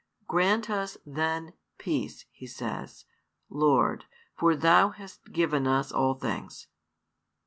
Grant 0.25 0.67
us 0.67 0.97
then 1.05 1.53
peace, 1.77 2.25
he 2.31 2.47
says, 2.47 3.05
Lord; 3.51 4.05
for 4.35 4.55
Thou 4.55 4.89
hast 4.89 5.31
given 5.31 5.67
us 5.67 5.91
all 5.91 6.15
things. 6.15 6.65